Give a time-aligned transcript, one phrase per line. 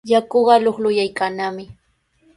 [0.11, 1.65] Yakuqa luqluqyaykannami.